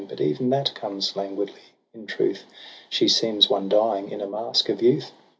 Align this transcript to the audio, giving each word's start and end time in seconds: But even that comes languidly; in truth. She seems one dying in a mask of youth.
But 0.09 0.19
even 0.19 0.49
that 0.49 0.73
comes 0.73 1.15
languidly; 1.15 1.61
in 1.93 2.07
truth. 2.07 2.45
She 2.89 3.07
seems 3.07 3.51
one 3.51 3.69
dying 3.69 4.09
in 4.09 4.19
a 4.19 4.25
mask 4.25 4.67
of 4.69 4.81
youth. 4.81 5.11